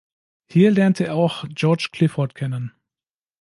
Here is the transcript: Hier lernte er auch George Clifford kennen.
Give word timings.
Hier 0.49 0.71
lernte 0.71 1.05
er 1.05 1.13
auch 1.13 1.45
George 1.53 1.89
Clifford 1.91 2.33
kennen. 2.33 2.73